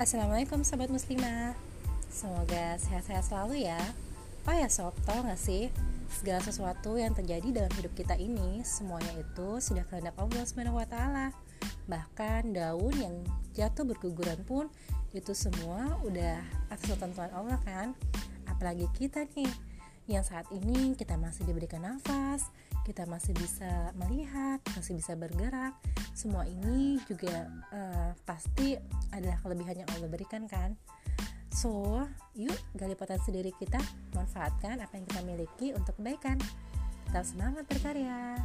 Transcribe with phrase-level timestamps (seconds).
[0.00, 1.52] Assalamualaikum Sobat Muslimah.
[2.08, 3.76] Semoga sehat-sehat selalu ya.
[4.48, 5.68] Oh ya sob, tau gak sih?
[6.08, 10.96] Segala sesuatu yang terjadi dalam hidup kita ini Semuanya itu sudah kehendak Allah SWT
[11.84, 13.12] Bahkan daun yang
[13.52, 14.72] jatuh berguguran pun
[15.12, 16.40] Itu semua udah
[16.72, 17.92] atas ketentuan Allah kan?
[18.48, 19.52] Apalagi kita nih
[20.08, 22.48] Yang saat ini kita masih diberikan nafas
[22.88, 25.76] Kita masih bisa melihat Masih bisa bergerak
[26.20, 28.76] semua ini juga uh, pasti
[29.16, 30.76] adalah kelebihan yang Allah berikan kan?
[31.48, 32.04] So
[32.36, 33.80] yuk gali potensi diri kita
[34.12, 36.36] manfaatkan apa yang kita miliki untuk kebaikan.
[37.08, 38.36] Tetap semangat berkarya